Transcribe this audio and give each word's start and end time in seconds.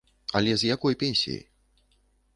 Але 0.39 0.55
з 0.61 0.71
якой 0.75 0.97
пенсіяй? 1.05 1.41